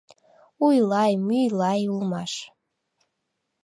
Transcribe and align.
Уй-лай, 0.65 1.13
мӱй-лай 1.27 1.81
улмаш. 1.95 2.33